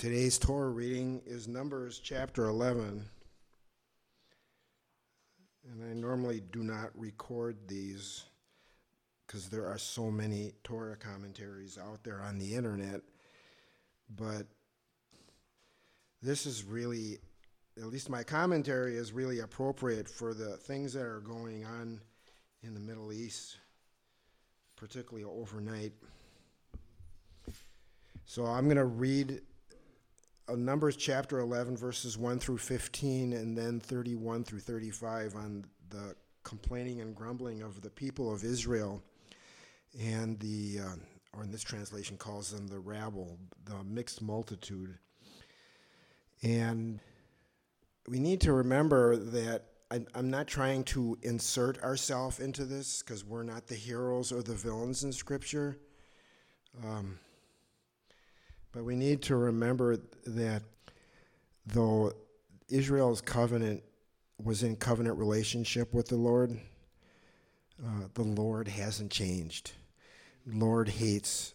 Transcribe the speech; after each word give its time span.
Today's 0.00 0.38
Torah 0.38 0.70
reading 0.70 1.20
is 1.26 1.46
Numbers 1.46 2.00
chapter 2.02 2.46
11. 2.46 3.04
And 5.70 5.84
I 5.84 5.92
normally 5.92 6.40
do 6.52 6.62
not 6.62 6.88
record 6.94 7.58
these 7.68 8.24
because 9.26 9.50
there 9.50 9.66
are 9.66 9.76
so 9.76 10.10
many 10.10 10.52
Torah 10.64 10.96
commentaries 10.96 11.76
out 11.76 12.02
there 12.02 12.22
on 12.22 12.38
the 12.38 12.54
internet. 12.54 13.02
But 14.16 14.46
this 16.22 16.46
is 16.46 16.64
really, 16.64 17.18
at 17.76 17.84
least 17.84 18.08
my 18.08 18.22
commentary 18.22 18.96
is 18.96 19.12
really 19.12 19.40
appropriate 19.40 20.08
for 20.08 20.32
the 20.32 20.56
things 20.56 20.94
that 20.94 21.04
are 21.04 21.20
going 21.20 21.66
on 21.66 22.00
in 22.62 22.72
the 22.72 22.80
Middle 22.80 23.12
East, 23.12 23.58
particularly 24.76 25.24
overnight. 25.24 25.92
So 28.24 28.46
I'm 28.46 28.64
going 28.64 28.78
to 28.78 28.86
read 28.86 29.42
Numbers 30.56 30.96
chapter 30.96 31.40
11, 31.40 31.76
verses 31.76 32.18
1 32.18 32.38
through 32.38 32.58
15, 32.58 33.32
and 33.32 33.56
then 33.56 33.80
31 33.80 34.44
through 34.44 34.60
35 34.60 35.36
on 35.36 35.64
the 35.90 36.14
complaining 36.42 37.00
and 37.00 37.14
grumbling 37.14 37.62
of 37.62 37.80
the 37.82 37.90
people 37.90 38.32
of 38.32 38.44
Israel 38.44 39.02
and 39.98 40.38
the, 40.40 40.80
uh, 40.80 41.36
or 41.36 41.44
in 41.44 41.50
this 41.50 41.62
translation 41.62 42.16
calls 42.16 42.50
them 42.50 42.66
the 42.66 42.78
rabble, 42.78 43.38
the 43.64 43.82
mixed 43.84 44.22
multitude. 44.22 44.96
And 46.42 47.00
we 48.08 48.18
need 48.18 48.40
to 48.42 48.52
remember 48.52 49.16
that 49.16 49.64
I, 49.90 50.04
am 50.14 50.30
not 50.30 50.46
trying 50.46 50.84
to 50.84 51.18
insert 51.22 51.82
ourselves 51.82 52.38
into 52.38 52.64
this 52.64 53.02
because 53.02 53.24
we're 53.24 53.42
not 53.42 53.66
the 53.66 53.74
heroes 53.74 54.30
or 54.30 54.42
the 54.42 54.54
villains 54.54 55.02
in 55.02 55.12
Scripture. 55.12 55.78
Um, 56.84 57.18
but 58.72 58.84
we 58.84 58.96
need 58.96 59.22
to 59.22 59.36
remember 59.36 59.98
that 60.26 60.62
though 61.66 62.12
Israel's 62.68 63.20
covenant 63.20 63.82
was 64.42 64.62
in 64.62 64.76
covenant 64.76 65.18
relationship 65.18 65.92
with 65.92 66.08
the 66.08 66.16
Lord, 66.16 66.58
uh, 67.84 68.06
the 68.14 68.22
Lord 68.22 68.68
hasn't 68.68 69.10
changed. 69.10 69.72
Lord 70.46 70.88
hates. 70.88 71.54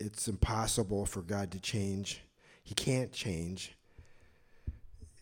It's 0.00 0.28
impossible 0.28 1.06
for 1.06 1.22
God 1.22 1.50
to 1.52 1.60
change. 1.60 2.22
He 2.62 2.74
can't 2.74 3.12
change. 3.12 3.76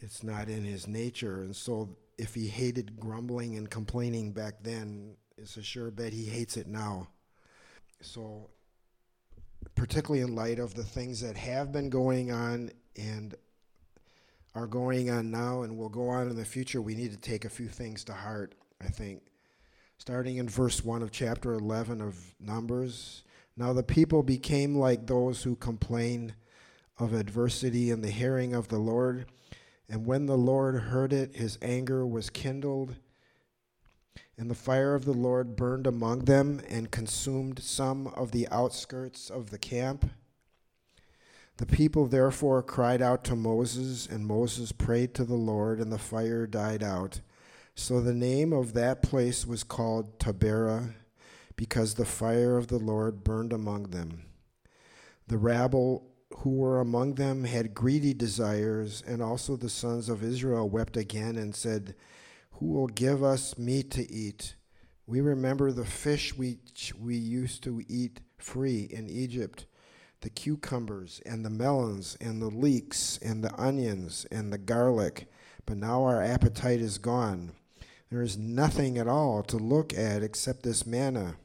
It's 0.00 0.22
not 0.22 0.48
in 0.48 0.64
his 0.64 0.86
nature. 0.86 1.42
And 1.42 1.56
so 1.56 1.96
if 2.18 2.34
he 2.34 2.46
hated 2.48 2.98
grumbling 2.98 3.56
and 3.56 3.70
complaining 3.70 4.32
back 4.32 4.62
then, 4.62 5.16
it's 5.38 5.56
a 5.56 5.62
sure 5.62 5.90
bet 5.90 6.12
he 6.12 6.24
hates 6.24 6.56
it 6.56 6.66
now. 6.66 7.08
So 8.00 8.50
particularly 9.74 10.22
in 10.22 10.34
light 10.34 10.58
of 10.58 10.74
the 10.74 10.84
things 10.84 11.20
that 11.20 11.36
have 11.36 11.72
been 11.72 11.90
going 11.90 12.30
on 12.30 12.70
and 12.96 13.34
are 14.54 14.66
going 14.66 15.10
on 15.10 15.30
now 15.30 15.62
and 15.62 15.76
will 15.76 15.88
go 15.88 16.08
on 16.08 16.28
in 16.28 16.36
the 16.36 16.44
future, 16.44 16.80
we 16.80 16.94
need 16.94 17.10
to 17.10 17.18
take 17.18 17.44
a 17.44 17.50
few 17.50 17.68
things 17.68 18.04
to 18.04 18.14
heart, 18.14 18.54
I 18.80 18.88
think. 18.88 19.22
Starting 19.98 20.38
in 20.38 20.48
verse 20.48 20.84
1 20.84 21.02
of 21.02 21.10
chapter 21.10 21.52
11 21.54 22.00
of 22.00 22.34
Numbers. 22.40 23.24
Now 23.56 23.72
the 23.72 23.82
people 23.82 24.22
became 24.22 24.76
like 24.76 25.06
those 25.06 25.42
who 25.42 25.56
complain 25.56 26.34
of 26.98 27.12
adversity 27.12 27.90
in 27.90 28.00
the 28.00 28.10
hearing 28.10 28.54
of 28.54 28.68
the 28.68 28.78
Lord. 28.78 29.26
And 29.88 30.06
when 30.06 30.26
the 30.26 30.36
Lord 30.36 30.76
heard 30.76 31.12
it, 31.12 31.36
his 31.36 31.58
anger 31.60 32.06
was 32.06 32.30
kindled 32.30 32.96
and 34.38 34.50
the 34.50 34.54
fire 34.54 34.94
of 34.94 35.04
the 35.04 35.12
Lord 35.12 35.56
burned 35.56 35.86
among 35.86 36.20
them 36.20 36.60
and 36.68 36.90
consumed 36.90 37.62
some 37.62 38.08
of 38.08 38.32
the 38.32 38.46
outskirts 38.50 39.30
of 39.30 39.50
the 39.50 39.58
camp. 39.58 40.10
The 41.56 41.66
people 41.66 42.06
therefore 42.06 42.62
cried 42.62 43.00
out 43.00 43.24
to 43.24 43.36
Moses, 43.36 44.06
and 44.06 44.26
Moses 44.26 44.72
prayed 44.72 45.14
to 45.14 45.24
the 45.24 45.34
Lord, 45.34 45.80
and 45.80 45.90
the 45.90 45.98
fire 45.98 46.46
died 46.46 46.82
out. 46.82 47.20
So 47.74 48.00
the 48.00 48.12
name 48.12 48.52
of 48.52 48.74
that 48.74 49.02
place 49.02 49.46
was 49.46 49.64
called 49.64 50.18
Taberah, 50.18 50.94
because 51.56 51.94
the 51.94 52.04
fire 52.04 52.58
of 52.58 52.66
the 52.66 52.78
Lord 52.78 53.24
burned 53.24 53.54
among 53.54 53.84
them. 53.84 54.24
The 55.28 55.38
rabble 55.38 56.10
who 56.38 56.50
were 56.50 56.80
among 56.80 57.14
them 57.14 57.44
had 57.44 57.74
greedy 57.74 58.12
desires, 58.12 59.02
and 59.06 59.22
also 59.22 59.56
the 59.56 59.70
sons 59.70 60.10
of 60.10 60.22
Israel 60.22 60.68
wept 60.68 60.98
again 60.98 61.36
and 61.36 61.54
said, 61.54 61.94
who 62.58 62.66
will 62.66 62.86
give 62.86 63.22
us 63.22 63.58
meat 63.58 63.90
to 63.92 64.10
eat. 64.10 64.54
We 65.06 65.20
remember 65.20 65.70
the 65.72 65.84
fish 65.84 66.36
which 66.36 66.92
we 66.98 67.16
used 67.16 67.62
to 67.64 67.82
eat 67.88 68.20
free 68.38 68.88
in 68.90 69.08
Egypt, 69.08 69.66
the 70.20 70.30
cucumbers 70.30 71.20
and 71.26 71.44
the 71.44 71.50
melons 71.50 72.16
and 72.20 72.40
the 72.40 72.50
leeks 72.50 73.18
and 73.18 73.44
the 73.44 73.54
onions 73.60 74.26
and 74.30 74.52
the 74.52 74.58
garlic, 74.58 75.30
but 75.66 75.76
now 75.76 76.04
our 76.04 76.22
appetite 76.22 76.80
is 76.80 76.98
gone. 76.98 77.52
There 78.10 78.22
is 78.22 78.38
nothing 78.38 78.98
at 78.98 79.08
all 79.08 79.42
to 79.44 79.56
look 79.56 79.92
at 79.92 80.22
except 80.22 80.62
this 80.62 80.86
manna. 80.86 81.36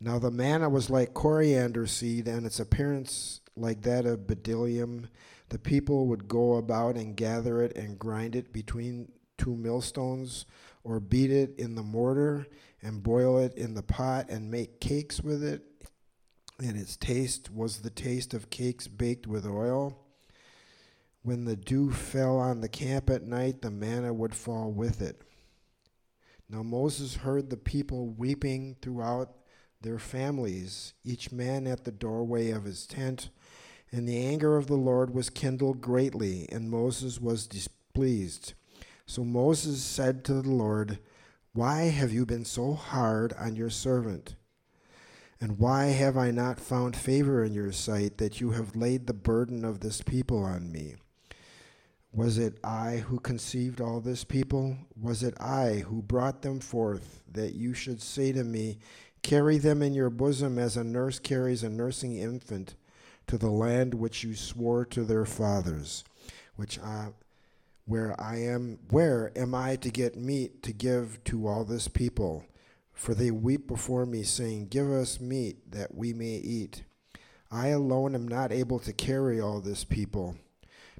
Now 0.00 0.18
the 0.18 0.30
manna 0.30 0.68
was 0.68 0.90
like 0.90 1.14
coriander 1.14 1.86
seed, 1.86 2.26
and 2.26 2.44
its 2.44 2.60
appearance 2.60 3.40
like 3.56 3.82
that 3.82 4.04
of 4.04 4.26
bdellium. 4.26 5.08
The 5.48 5.58
people 5.58 6.06
would 6.06 6.28
go 6.28 6.56
about 6.56 6.96
and 6.96 7.16
gather 7.16 7.62
it 7.62 7.76
and 7.76 7.98
grind 7.98 8.34
it 8.34 8.52
between 8.52 9.12
two 9.38 9.54
millstones, 9.54 10.46
or 10.84 11.00
beat 11.00 11.30
it 11.30 11.58
in 11.58 11.74
the 11.74 11.82
mortar 11.82 12.46
and 12.80 13.02
boil 13.02 13.38
it 13.38 13.54
in 13.54 13.74
the 13.74 13.82
pot 13.82 14.26
and 14.28 14.50
make 14.50 14.80
cakes 14.80 15.20
with 15.20 15.42
it. 15.42 15.62
And 16.58 16.76
its 16.76 16.96
taste 16.96 17.50
was 17.50 17.78
the 17.78 17.90
taste 17.90 18.32
of 18.32 18.50
cakes 18.50 18.86
baked 18.86 19.26
with 19.26 19.44
oil. 19.44 19.98
When 21.22 21.44
the 21.44 21.56
dew 21.56 21.90
fell 21.90 22.38
on 22.38 22.60
the 22.60 22.68
camp 22.68 23.10
at 23.10 23.24
night, 23.24 23.60
the 23.60 23.70
manna 23.70 24.14
would 24.14 24.34
fall 24.34 24.70
with 24.70 25.02
it. 25.02 25.22
Now 26.48 26.62
Moses 26.62 27.16
heard 27.16 27.50
the 27.50 27.56
people 27.56 28.06
weeping 28.06 28.76
throughout 28.80 29.34
their 29.80 29.98
families, 29.98 30.94
each 31.04 31.32
man 31.32 31.66
at 31.66 31.84
the 31.84 31.92
doorway 31.92 32.50
of 32.50 32.64
his 32.64 32.86
tent. 32.86 33.30
And 33.90 34.08
the 34.08 34.24
anger 34.24 34.56
of 34.56 34.68
the 34.68 34.76
Lord 34.76 35.12
was 35.12 35.30
kindled 35.30 35.80
greatly, 35.80 36.48
and 36.50 36.70
Moses 36.70 37.20
was 37.20 37.46
displeased. 37.46 38.54
So 39.06 39.24
Moses 39.24 39.82
said 39.82 40.24
to 40.24 40.34
the 40.34 40.50
Lord, 40.50 40.98
Why 41.52 41.84
have 41.84 42.12
you 42.12 42.26
been 42.26 42.44
so 42.44 42.74
hard 42.74 43.32
on 43.34 43.54
your 43.54 43.70
servant? 43.70 44.34
And 45.40 45.58
why 45.58 45.86
have 45.86 46.16
I 46.16 46.30
not 46.30 46.58
found 46.58 46.96
favor 46.96 47.44
in 47.44 47.52
your 47.52 47.70
sight 47.70 48.18
that 48.18 48.40
you 48.40 48.50
have 48.50 48.74
laid 48.74 49.06
the 49.06 49.14
burden 49.14 49.64
of 49.64 49.80
this 49.80 50.02
people 50.02 50.42
on 50.42 50.72
me? 50.72 50.96
Was 52.12 52.38
it 52.38 52.58
I 52.64 53.04
who 53.06 53.20
conceived 53.20 53.80
all 53.80 54.00
this 54.00 54.24
people? 54.24 54.76
Was 55.00 55.22
it 55.22 55.38
I 55.38 55.84
who 55.86 56.02
brought 56.02 56.42
them 56.42 56.60
forth 56.60 57.22
that 57.30 57.54
you 57.54 57.74
should 57.74 58.02
say 58.02 58.32
to 58.32 58.42
me, 58.42 58.78
Carry 59.22 59.58
them 59.58 59.82
in 59.82 59.92
your 59.92 60.10
bosom 60.10 60.58
as 60.58 60.76
a 60.76 60.84
nurse 60.84 61.18
carries 61.18 61.62
a 61.62 61.68
nursing 61.68 62.16
infant 62.16 62.74
to 63.26 63.36
the 63.36 63.50
land 63.50 63.94
which 63.94 64.24
you 64.24 64.34
swore 64.34 64.84
to 64.86 65.04
their 65.04 65.26
fathers, 65.26 66.04
which 66.54 66.78
I 66.78 67.08
where 67.86 68.20
I 68.20 68.38
am 68.38 68.78
where 68.90 69.32
am 69.36 69.54
I 69.54 69.76
to 69.76 69.90
get 69.90 70.16
meat 70.16 70.62
to 70.64 70.72
give 70.72 71.22
to 71.24 71.46
all 71.46 71.64
this 71.64 71.88
people? 71.88 72.44
For 72.92 73.14
they 73.14 73.30
weep 73.30 73.68
before 73.68 74.06
me, 74.06 74.22
saying, 74.22 74.68
Give 74.68 74.90
us 74.90 75.20
meat 75.20 75.70
that 75.70 75.94
we 75.94 76.12
may 76.12 76.36
eat. 76.36 76.82
I 77.50 77.68
alone 77.68 78.14
am 78.14 78.26
not 78.26 78.50
able 78.52 78.78
to 78.80 78.92
carry 78.92 79.40
all 79.40 79.60
this 79.60 79.84
people, 79.84 80.36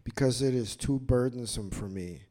because 0.05 0.43
it 0.43 0.55
is 0.55 0.77
too 0.77 1.01
burdensome 1.01 1.71
for 1.71 1.89
me. 1.89 2.23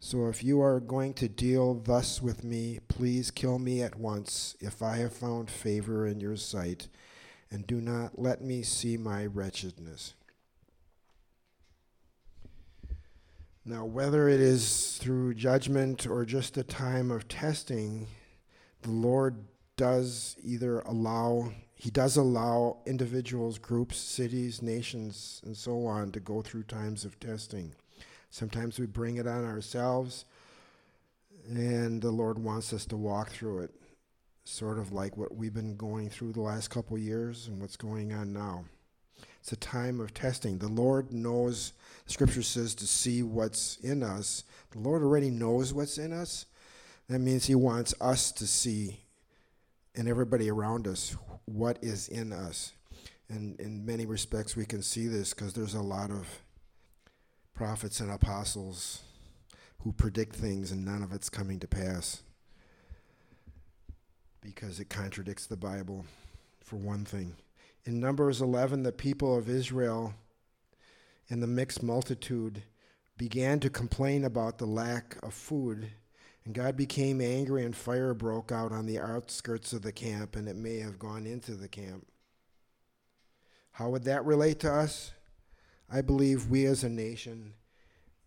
So 0.00 0.26
if 0.26 0.42
you 0.42 0.60
are 0.60 0.80
going 0.80 1.14
to 1.14 1.28
deal 1.28 1.74
thus 1.74 2.20
with 2.20 2.42
me, 2.42 2.80
please 2.88 3.30
kill 3.30 3.60
me 3.60 3.80
at 3.80 3.94
once, 3.94 4.56
if 4.60 4.82
I 4.82 4.96
have 4.96 5.12
found 5.12 5.48
favor 5.48 6.04
in 6.06 6.20
your 6.20 6.36
sight, 6.36 6.88
and 7.50 7.64
do 7.64 7.80
not 7.80 8.18
let 8.18 8.42
me 8.42 8.62
see 8.62 8.96
my 8.96 9.24
wretchedness. 9.24 10.14
Now, 13.64 13.84
whether 13.84 14.28
it 14.28 14.40
is 14.40 14.98
through 14.98 15.34
judgment 15.34 16.04
or 16.08 16.24
just 16.24 16.56
a 16.56 16.64
time 16.64 17.12
of 17.12 17.28
testing, 17.28 18.08
the 18.82 18.90
Lord 18.90 19.36
does 19.76 20.36
either 20.42 20.80
allow, 20.80 21.52
He 21.76 21.88
does 21.88 22.16
allow 22.16 22.78
individuals, 22.86 23.58
groups, 23.58 23.98
cities, 23.98 24.62
nations, 24.62 25.40
and 25.44 25.56
so 25.56 25.86
on 25.86 26.10
to 26.10 26.18
go 26.18 26.42
through 26.42 26.64
times 26.64 27.04
of 27.04 27.20
testing. 27.20 27.72
Sometimes 28.30 28.80
we 28.80 28.86
bring 28.86 29.18
it 29.18 29.28
on 29.28 29.44
ourselves, 29.44 30.24
and 31.48 32.02
the 32.02 32.10
Lord 32.10 32.40
wants 32.40 32.72
us 32.72 32.84
to 32.86 32.96
walk 32.96 33.30
through 33.30 33.60
it, 33.60 33.70
sort 34.42 34.80
of 34.80 34.92
like 34.92 35.16
what 35.16 35.36
we've 35.36 35.54
been 35.54 35.76
going 35.76 36.10
through 36.10 36.32
the 36.32 36.40
last 36.40 36.68
couple 36.68 36.98
years 36.98 37.46
and 37.46 37.60
what's 37.60 37.76
going 37.76 38.12
on 38.12 38.32
now. 38.32 38.64
It's 39.42 39.50
a 39.50 39.56
time 39.56 40.00
of 40.00 40.14
testing. 40.14 40.58
The 40.58 40.68
Lord 40.68 41.12
knows, 41.12 41.72
the 42.06 42.12
scripture 42.12 42.42
says, 42.42 42.76
to 42.76 42.86
see 42.86 43.24
what's 43.24 43.76
in 43.78 44.04
us. 44.04 44.44
The 44.70 44.78
Lord 44.78 45.02
already 45.02 45.30
knows 45.30 45.74
what's 45.74 45.98
in 45.98 46.12
us. 46.12 46.46
That 47.08 47.18
means 47.18 47.46
He 47.46 47.56
wants 47.56 47.92
us 48.00 48.30
to 48.32 48.46
see 48.46 49.00
and 49.96 50.08
everybody 50.08 50.48
around 50.48 50.86
us 50.86 51.16
what 51.46 51.76
is 51.82 52.06
in 52.06 52.32
us. 52.32 52.72
And 53.28 53.58
in 53.58 53.84
many 53.84 54.06
respects, 54.06 54.54
we 54.54 54.64
can 54.64 54.80
see 54.80 55.08
this 55.08 55.34
because 55.34 55.54
there's 55.54 55.74
a 55.74 55.82
lot 55.82 56.12
of 56.12 56.28
prophets 57.52 57.98
and 57.98 58.12
apostles 58.12 59.00
who 59.80 59.90
predict 59.90 60.36
things 60.36 60.70
and 60.70 60.84
none 60.84 61.02
of 61.02 61.12
it's 61.12 61.28
coming 61.28 61.58
to 61.58 61.66
pass 61.66 62.22
because 64.40 64.78
it 64.78 64.88
contradicts 64.88 65.46
the 65.46 65.56
Bible, 65.56 66.04
for 66.60 66.76
one 66.76 67.04
thing. 67.04 67.34
In 67.84 67.98
Numbers 67.98 68.40
11, 68.40 68.84
the 68.84 68.92
people 68.92 69.36
of 69.36 69.48
Israel 69.48 70.14
and 71.28 71.42
the 71.42 71.48
mixed 71.48 71.82
multitude 71.82 72.62
began 73.18 73.58
to 73.58 73.70
complain 73.70 74.24
about 74.24 74.58
the 74.58 74.66
lack 74.66 75.16
of 75.22 75.34
food, 75.34 75.90
and 76.44 76.54
God 76.54 76.76
became 76.76 77.20
angry, 77.20 77.64
and 77.64 77.74
fire 77.74 78.14
broke 78.14 78.52
out 78.52 78.70
on 78.70 78.86
the 78.86 79.00
outskirts 79.00 79.72
of 79.72 79.82
the 79.82 79.92
camp, 79.92 80.36
and 80.36 80.48
it 80.48 80.54
may 80.54 80.78
have 80.78 80.98
gone 80.98 81.26
into 81.26 81.54
the 81.56 81.68
camp. 81.68 82.06
How 83.72 83.90
would 83.90 84.04
that 84.04 84.24
relate 84.24 84.60
to 84.60 84.72
us? 84.72 85.12
I 85.90 86.02
believe 86.02 86.50
we 86.50 86.66
as 86.66 86.84
a 86.84 86.88
nation 86.88 87.54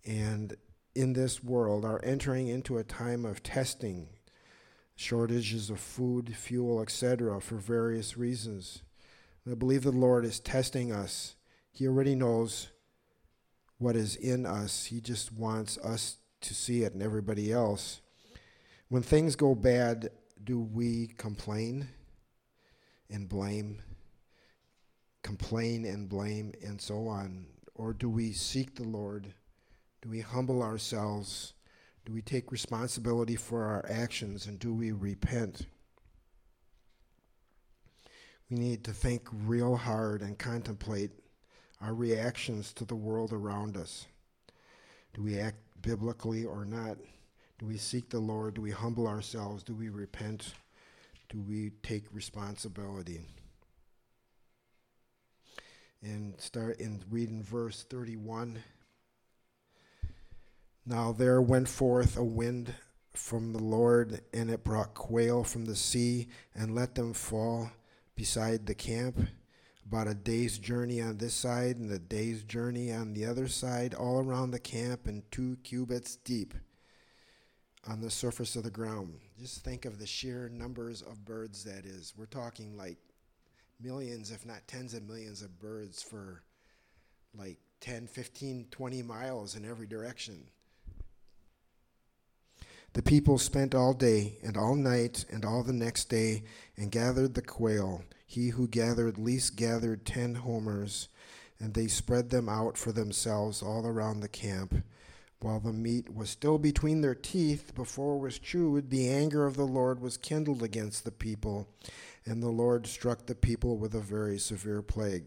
and 0.04 0.56
in 0.94 1.13
this 1.13 1.44
world 1.44 1.84
are 1.84 2.04
entering 2.04 2.48
into 2.48 2.78
a 2.78 2.84
time 2.84 3.25
of 3.25 3.42
testing, 3.42 4.10
shortages 4.96 5.69
of 5.69 5.80
food, 5.80 6.36
fuel, 6.36 6.81
etc., 6.81 7.40
for 7.42 7.56
various 7.56 8.18
reasons. 8.18 8.81
I 9.50 9.53
believe 9.53 9.83
the 9.83 9.92
Lord 9.92 10.25
is 10.25 10.39
testing 10.39 10.92
us. 10.92 11.36
He 11.71 11.88
already 11.88 12.15
knows 12.15 12.69
what 13.77 13.95
is 13.95 14.15
in 14.15 14.45
us, 14.45 14.86
He 14.86 15.01
just 15.01 15.31
wants 15.31 15.77
us 15.80 16.18
to 16.42 16.53
see 16.53 16.83
it 16.83 16.94
and 16.94 17.03
everybody 17.03 17.51
else. 17.51 18.01
When 18.89 19.03
things 19.03 19.36
go 19.36 19.53
bad, 19.53 20.09
do 20.44 20.59
we 20.59 21.07
complain 21.18 21.89
and 23.09 23.27
blame? 23.27 23.81
Complain 25.24 25.86
and 25.86 26.07
blame 26.07 26.53
and 26.63 26.80
so 26.80 27.07
on? 27.07 27.45
Or 27.74 27.94
do 27.94 28.09
we 28.09 28.31
seek 28.31 28.75
the 28.75 28.83
Lord? 28.83 29.33
Do 30.01 30.09
we 30.09 30.21
humble 30.21 30.63
ourselves? 30.63 31.53
Do 32.06 32.13
we 32.13 32.21
take 32.21 32.51
responsibility 32.51 33.36
for 33.36 33.63
our 33.63 33.86
actions 33.89 34.45
and 34.45 34.59
do 34.59 34.74
we 34.74 34.92
repent? 34.92 35.68
We 38.50 38.57
need 38.57 38.83
to 38.83 38.94
think 38.94 39.27
real 39.31 39.75
hard 39.75 40.21
and 40.21 40.38
contemplate 40.38 41.12
our 41.81 41.94
reactions 41.94 42.74
to 42.74 42.86
the 42.86 42.95
world 42.95 43.33
around 43.33 43.75
us. 43.75 44.06
Do 45.13 45.24
we 45.24 45.39
act 45.39 45.57
biblically 45.81 46.45
or 46.45 46.63
not? 46.63 46.97
Do 47.57 47.65
we 47.65 47.77
seek 47.77 48.09
the 48.09 48.19
Lord? 48.19 48.56
Do 48.56 48.62
we 48.62 48.71
humble 48.71 49.07
ourselves? 49.07 49.63
Do 49.63 49.74
we 49.74 49.89
repent? 49.89 50.53
Do 51.30 51.42
we 51.42 51.71
take 51.81 52.03
responsibility? 52.12 53.21
And 56.03 56.39
start 56.39 56.80
in 56.80 57.03
reading 57.09 57.42
verse 57.42 57.83
31. 57.89 58.59
Now 60.86 61.12
there 61.13 61.42
went 61.42 61.68
forth 61.68 62.15
a 62.15 62.24
wind 62.24 62.75
from 63.13 63.53
the 63.53 63.63
Lord, 63.63 64.21
and 64.33 64.51
it 64.51 64.63
brought 64.63 64.94
quail 64.94 65.44
from 65.44 65.65
the 65.65 65.75
sea, 65.75 66.27
and 66.53 66.75
let 66.75 66.94
them 66.94 67.13
fall 67.13 67.71
beside 68.15 68.65
the 68.65 68.75
camp, 68.75 69.19
about 69.85 70.07
a 70.07 70.13
day's 70.13 70.57
journey 70.57 71.01
on 71.01 71.17
this 71.17 71.33
side, 71.33 71.77
and 71.77 71.91
a 71.91 72.00
day's 72.00 72.44
journey 72.44 72.91
on 72.91 73.13
the 73.13 73.25
other 73.25 73.47
side, 73.47 73.94
all 73.94 74.19
around 74.19 74.51
the 74.51 74.59
camp, 74.59 75.07
and 75.07 75.29
two 75.31 75.57
cubits 75.63 76.15
deep 76.15 76.53
on 77.88 78.01
the 78.01 78.09
surface 78.09 78.56
of 78.56 78.63
the 78.63 78.71
ground. 78.71 79.19
Just 79.39 79.63
think 79.63 79.85
of 79.85 80.00
the 80.00 80.07
sheer 80.07 80.50
numbers 80.50 81.01
of 81.01 81.25
birds 81.25 81.63
that 81.65 81.85
is. 81.85 82.13
We're 82.17 82.25
talking 82.25 82.75
like 82.75 82.97
millions, 83.81 84.31
if 84.31 84.45
not 84.45 84.68
tens 84.68 84.94
of 84.94 85.07
millions 85.07 85.41
of 85.41 85.59
birds 85.59 86.01
for 86.01 86.41
like 87.38 87.57
10, 87.81 88.07
15, 88.07 88.68
20 88.71 89.01
miles 89.03 89.56
in 89.56 89.65
every 89.65 89.88
direction. 89.88 90.50
The 92.95 93.03
people 93.03 93.38
spent 93.38 93.75
all 93.75 93.94
day 93.94 94.38
and 94.42 94.56
all 94.56 94.74
night 94.74 95.25
and 95.30 95.44
all 95.44 95.63
the 95.63 95.74
next 95.74 96.06
day 96.06 96.44
and 96.77 96.89
gathered 96.89 97.33
the 97.33 97.42
quail. 97.42 98.06
He 98.25 98.50
who 98.50 98.69
gathered 98.69 99.18
least 99.18 99.57
gathered 99.57 100.06
ten 100.06 100.36
homers, 100.36 101.09
and 101.59 101.74
they 101.74 101.88
spread 101.88 102.30
them 102.30 102.47
out 102.47 102.77
for 102.77 102.94
themselves 102.94 103.62
all 103.62 103.86
around 103.86 104.21
the 104.21 104.30
camp. 104.30 104.81
While 105.42 105.59
the 105.59 105.74
meat 105.74 106.15
was 106.15 106.30
still 106.30 106.57
between 106.57 107.01
their 107.01 107.15
teeth 107.15 107.75
before 107.75 108.15
it 108.15 108.19
was 108.19 108.39
chewed, 108.39 108.89
the 108.89 109.09
anger 109.09 109.45
of 109.45 109.57
the 109.57 109.68
Lord 109.68 110.00
was 110.00 110.15
kindled 110.15 110.63
against 110.63 111.03
the 111.03 111.12
people, 111.12 111.68
and 112.25 112.42
the 112.42 112.47
Lord 112.47 112.88
struck 112.88 113.25
the 113.25 113.36
people 113.36 113.77
with 113.77 113.94
a 113.94 114.00
very 114.00 114.39
severe 114.39 114.81
plague. 114.81 115.25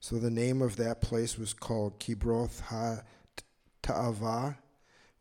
So 0.00 0.16
the 0.16 0.30
name 0.30 0.60
of 0.60 0.74
that 0.76 1.00
place 1.00 1.38
was 1.38 1.54
called 1.54 2.00
Kibroth 2.00 2.58
Ha 2.62 3.02
Ta'avah 3.82 4.58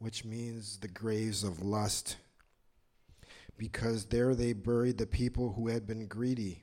which 0.06 0.24
means 0.24 0.78
the 0.78 0.88
graves 0.88 1.44
of 1.44 1.63
lust, 1.63 2.18
because 3.57 4.06
there 4.06 4.36
they 4.36 4.54
buried 4.54 5.00
the 5.00 5.07
people 5.07 5.54
who 5.54 5.68
had 5.68 5.88
been 5.88 6.06
greedy. 6.06 6.62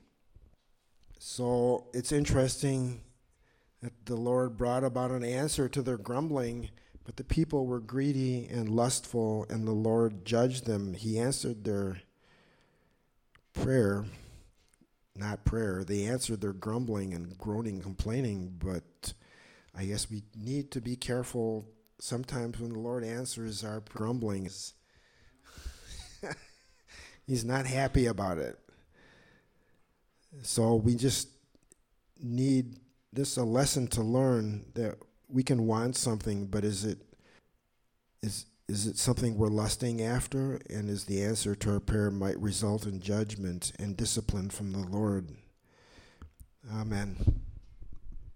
So 1.19 1.87
it's 1.93 2.13
interesting 2.13 3.01
that 3.81 4.05
the 4.05 4.15
Lord 4.15 4.55
brought 4.55 4.85
about 4.85 5.11
an 5.11 5.25
answer 5.25 5.67
to 5.67 5.81
their 5.81 5.97
grumbling, 5.97 6.69
but 7.03 7.17
the 7.17 7.25
people 7.25 7.65
were 7.65 7.81
greedy 7.81 8.47
and 8.47 8.69
lustful, 8.69 9.45
and 9.49 9.67
the 9.67 9.73
Lord 9.73 10.23
judged 10.23 10.65
them. 10.65 10.93
He 10.93 11.19
answered 11.19 11.65
their 11.65 11.97
prayer, 13.51 14.05
not 15.17 15.43
prayer. 15.43 15.83
They 15.83 16.05
answered 16.05 16.39
their 16.39 16.53
grumbling 16.53 17.13
and 17.13 17.37
groaning, 17.37 17.81
complaining, 17.81 18.53
but 18.57 19.13
I 19.75 19.83
guess 19.83 20.09
we 20.09 20.23
need 20.33 20.71
to 20.71 20.79
be 20.79 20.95
careful 20.95 21.67
sometimes 22.03 22.59
when 22.59 22.73
the 22.73 22.79
Lord 22.79 23.03
answers 23.05 23.63
our 23.63 23.79
grumblings, 23.79 24.73
He's 27.27 27.45
not 27.45 27.65
happy 27.65 28.07
about 28.07 28.37
it. 28.37 28.59
So 30.41 30.75
we 30.75 30.95
just 30.95 31.29
need 32.21 32.79
this 33.13 33.37
a 33.37 33.43
lesson 33.43 33.87
to 33.87 34.01
learn 34.01 34.65
that 34.73 34.95
we 35.29 35.43
can 35.43 35.65
want 35.65 35.95
something, 35.95 36.47
but 36.47 36.65
is 36.65 36.83
it 36.83 36.97
is 38.21 38.47
is 38.67 38.87
it 38.87 38.97
something 38.97 39.37
we're 39.37 39.47
lusting 39.47 40.01
after? 40.01 40.59
And 40.69 40.89
is 40.89 41.05
the 41.05 41.21
answer 41.21 41.55
to 41.55 41.73
our 41.73 41.79
prayer 41.79 42.09
might 42.11 42.39
result 42.39 42.85
in 42.85 42.99
judgment 42.99 43.71
and 43.79 43.95
discipline 43.95 44.49
from 44.49 44.71
the 44.71 44.79
Lord? 44.79 45.29
Amen. 46.73 47.43